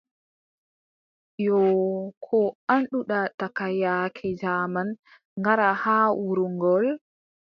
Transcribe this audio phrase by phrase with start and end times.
[1.45, 1.85] Yoo,
[2.25, 4.89] koo annduɗa daka yaake jaaman
[5.39, 6.85] ngara haa wuro ngol?